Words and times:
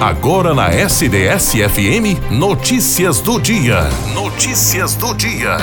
Agora 0.00 0.54
na 0.54 0.70
SDS-FM, 0.70 2.30
notícias 2.30 3.20
do 3.20 3.38
dia. 3.38 3.82
Notícias 4.14 4.94
do 4.94 5.12
dia. 5.12 5.58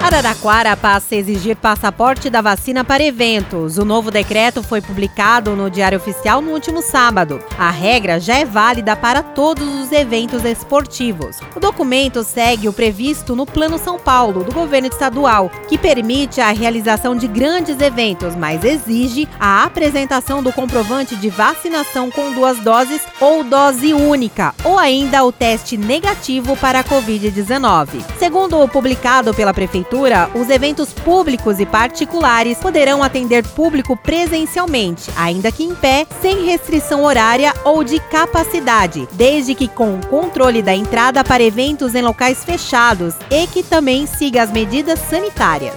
Araraquara 0.00 0.74
passa 0.78 1.14
a 1.14 1.18
exigir 1.18 1.54
passaporte 1.56 2.30
da 2.30 2.40
vacina 2.40 2.82
para 2.82 3.04
eventos. 3.04 3.76
O 3.76 3.84
novo 3.84 4.10
decreto 4.10 4.62
foi 4.62 4.80
publicado 4.80 5.54
no 5.54 5.68
Diário 5.68 5.98
Oficial 5.98 6.40
no 6.40 6.52
último 6.52 6.80
sábado. 6.80 7.38
A 7.58 7.70
regra 7.70 8.18
já 8.18 8.38
é 8.38 8.46
válida 8.46 8.96
para 8.96 9.22
todos 9.22 9.68
os 9.68 9.92
eventos 9.92 10.42
esportivos. 10.42 11.36
O 11.54 11.60
documento 11.60 12.24
segue 12.24 12.66
o 12.66 12.72
previsto 12.72 13.36
no 13.36 13.44
Plano 13.44 13.76
São 13.76 13.98
Paulo, 13.98 14.42
do 14.42 14.54
governo 14.54 14.88
estadual, 14.88 15.50
que 15.68 15.76
permite 15.76 16.40
a 16.40 16.50
realização 16.50 17.14
de 17.14 17.28
grandes 17.28 17.78
eventos, 17.78 18.34
mas 18.34 18.64
exige 18.64 19.28
a 19.38 19.64
apresentação 19.64 20.42
do 20.42 20.50
comprovante 20.50 21.14
de 21.14 21.28
vacinação 21.28 22.10
com 22.10 22.32
duas 22.32 22.58
doses 22.60 23.02
ou 23.20 23.44
dose 23.44 23.92
única, 23.92 24.54
ou 24.64 24.78
ainda 24.78 25.22
o 25.24 25.30
teste 25.30 25.76
negativo 25.76 26.56
para 26.56 26.80
a 26.80 26.84
Covid-19. 26.84 28.02
Segundo 28.18 28.58
o 28.58 28.66
publicado 28.66 29.34
pela 29.34 29.52
Prefeitura, 29.52 29.89
Prefeitura, 29.90 30.30
os 30.36 30.48
eventos 30.48 30.92
públicos 30.92 31.58
e 31.58 31.66
particulares 31.66 32.58
poderão 32.58 33.02
atender 33.02 33.44
público 33.44 33.96
presencialmente, 33.96 35.10
ainda 35.16 35.50
que 35.50 35.64
em 35.64 35.74
pé, 35.74 36.06
sem 36.22 36.44
restrição 36.44 37.02
horária 37.02 37.52
ou 37.64 37.82
de 37.82 37.98
capacidade, 37.98 39.08
desde 39.12 39.52
que 39.52 39.66
com 39.66 40.00
controle 40.08 40.62
da 40.62 40.72
entrada 40.72 41.24
para 41.24 41.42
eventos 41.42 41.96
em 41.96 42.02
locais 42.02 42.44
fechados 42.44 43.14
e 43.28 43.48
que 43.48 43.64
também 43.64 44.06
siga 44.06 44.44
as 44.44 44.52
medidas 44.52 45.00
sanitárias. 45.10 45.74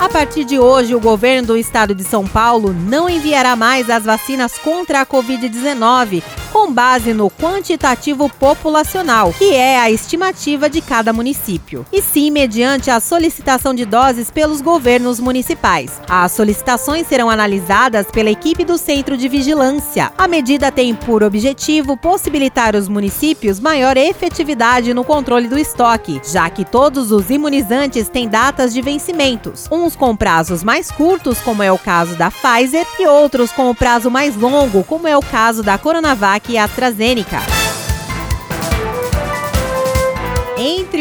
A 0.00 0.08
partir 0.08 0.44
de 0.44 0.58
hoje, 0.58 0.94
o 0.94 1.00
governo 1.00 1.48
do 1.48 1.56
estado 1.58 1.94
de 1.94 2.04
São 2.04 2.26
Paulo 2.26 2.72
não 2.72 3.10
enviará 3.10 3.54
mais 3.54 3.90
as 3.90 4.04
vacinas 4.04 4.56
contra 4.56 5.02
a 5.02 5.06
Covid-19 5.06 6.22
com 6.54 6.72
base 6.72 7.12
no 7.12 7.28
quantitativo 7.28 8.28
populacional, 8.28 9.32
que 9.32 9.52
é 9.52 9.76
a 9.76 9.90
estimativa 9.90 10.70
de 10.70 10.80
cada 10.80 11.12
município, 11.12 11.84
e 11.92 12.00
sim 12.00 12.30
mediante 12.30 12.92
a 12.92 13.00
solicitação 13.00 13.74
de 13.74 13.84
doses 13.84 14.30
pelos 14.30 14.60
governos 14.60 15.18
municipais. 15.18 16.00
As 16.08 16.30
solicitações 16.30 17.08
serão 17.08 17.28
analisadas 17.28 18.06
pela 18.06 18.30
equipe 18.30 18.64
do 18.64 18.78
Centro 18.78 19.16
de 19.16 19.26
Vigilância. 19.26 20.12
A 20.16 20.28
medida 20.28 20.70
tem 20.70 20.94
por 20.94 21.24
objetivo 21.24 21.96
possibilitar 21.96 22.76
os 22.76 22.86
municípios 22.86 23.58
maior 23.58 23.96
efetividade 23.96 24.94
no 24.94 25.02
controle 25.02 25.48
do 25.48 25.58
estoque, 25.58 26.20
já 26.24 26.48
que 26.48 26.64
todos 26.64 27.10
os 27.10 27.30
imunizantes 27.30 28.08
têm 28.08 28.28
datas 28.28 28.72
de 28.72 28.80
vencimentos, 28.80 29.66
uns 29.72 29.96
com 29.96 30.14
prazos 30.14 30.62
mais 30.62 30.88
curtos, 30.88 31.40
como 31.40 31.64
é 31.64 31.72
o 31.72 31.78
caso 31.78 32.14
da 32.14 32.30
Pfizer, 32.30 32.86
e 33.00 33.08
outros 33.08 33.50
com 33.50 33.70
o 33.70 33.74
prazo 33.74 34.08
mais 34.08 34.36
longo, 34.36 34.84
como 34.84 35.08
é 35.08 35.16
o 35.16 35.20
caso 35.20 35.60
da 35.60 35.76
Coronavac 35.76 36.43
e 36.48 36.58
AstraZeneca. 36.58 37.63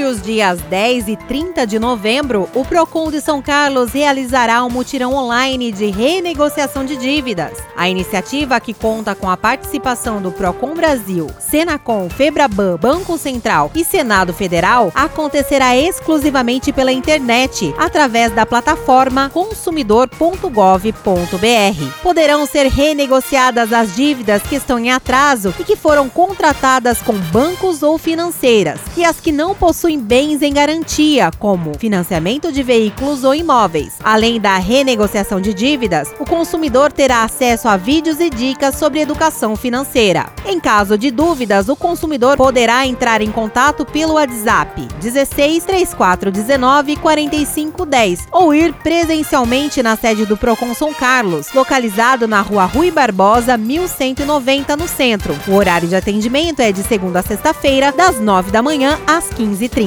Os 0.03 0.21
dias 0.21 0.59
10 0.61 1.07
e 1.07 1.15
30 1.15 1.65
de 1.65 1.79
novembro, 1.79 2.49
o 2.53 2.65
Procon 2.65 3.09
de 3.09 3.21
São 3.21 3.41
Carlos 3.41 3.93
realizará 3.93 4.63
um 4.63 4.69
mutirão 4.69 5.13
online 5.13 5.71
de 5.71 5.85
renegociação 5.85 6.83
de 6.83 6.97
dívidas. 6.97 7.57
A 7.75 7.87
iniciativa, 7.87 8.59
que 8.59 8.73
conta 8.73 9.15
com 9.15 9.29
a 9.29 9.37
participação 9.37 10.21
do 10.21 10.31
Procon 10.31 10.73
Brasil, 10.73 11.27
Senacom, 11.39 12.09
Febraban, 12.09 12.77
Banco 12.77 13.17
Central 13.17 13.71
e 13.73 13.85
Senado 13.85 14.33
Federal, 14.33 14.91
acontecerá 14.93 15.77
exclusivamente 15.77 16.73
pela 16.73 16.91
internet, 16.91 17.73
através 17.77 18.33
da 18.33 18.45
plataforma 18.45 19.29
consumidor.gov.br. 19.29 22.01
Poderão 22.01 22.45
ser 22.45 22.67
renegociadas 22.67 23.71
as 23.71 23.95
dívidas 23.95 24.43
que 24.43 24.55
estão 24.55 24.77
em 24.77 24.91
atraso 24.91 25.53
e 25.59 25.63
que 25.63 25.75
foram 25.75 26.09
contratadas 26.09 27.01
com 27.01 27.13
bancos 27.13 27.83
ou 27.83 27.97
financeiras, 27.97 28.79
e 28.97 29.05
as 29.05 29.19
que 29.19 29.31
não 29.31 29.43
não 29.43 29.53
possuem 29.93 29.99
bens 29.99 30.41
em 30.41 30.53
garantia, 30.53 31.31
como 31.39 31.77
financiamento 31.77 32.51
de 32.51 32.63
veículos 32.63 33.23
ou 33.23 33.35
imóveis. 33.35 33.95
Além 34.03 34.39
da 34.39 34.57
renegociação 34.57 35.39
de 35.39 35.53
dívidas, 35.53 36.13
o 36.19 36.25
consumidor 36.25 36.91
terá 36.91 37.23
acesso 37.23 37.67
a 37.67 37.77
vídeos 37.77 38.19
e 38.19 38.29
dicas 38.29 38.75
sobre 38.75 39.01
educação 39.01 39.55
financeira. 39.55 40.27
Em 40.45 40.59
caso 40.59 40.97
de 40.97 41.11
dúvidas, 41.11 41.69
o 41.69 41.75
consumidor 41.75 42.37
poderá 42.37 42.85
entrar 42.85 43.21
em 43.21 43.31
contato 43.31 43.85
pelo 43.85 44.13
WhatsApp 44.13 44.87
16 44.99 45.63
3419 45.63 46.95
4510 46.97 48.27
ou 48.31 48.53
ir 48.53 48.73
presencialmente 48.73 49.81
na 49.83 49.95
sede 49.95 50.25
do 50.25 50.37
Procon 50.37 50.73
São 50.73 50.93
Carlos, 50.93 51.53
localizado 51.53 52.27
na 52.27 52.41
Rua 52.41 52.65
Rui 52.65 52.91
Barbosa, 52.91 53.57
1190 53.57 54.75
no 54.75 54.87
centro. 54.87 55.35
O 55.47 55.53
horário 55.53 55.87
de 55.87 55.95
atendimento 55.95 56.61
é 56.61 56.71
de 56.71 56.83
segunda 56.83 57.19
a 57.19 57.23
sexta-feira, 57.23 57.91
das 57.91 58.19
9 58.19 58.51
da 58.51 58.61
manhã 58.61 58.99
às 59.05 59.29
15h30. 59.29 59.82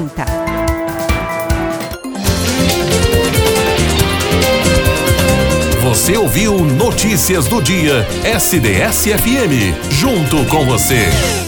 Você 5.83 6.17
ouviu 6.17 6.59
Notícias 6.59 7.47
do 7.47 7.63
Dia 7.63 8.07
SDS-FM. 8.25 9.75
Junto 9.91 10.45
com 10.47 10.67
você. 10.67 11.46